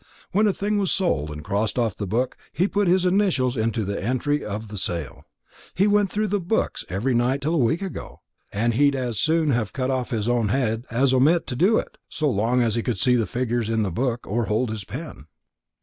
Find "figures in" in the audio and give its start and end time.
13.27-13.83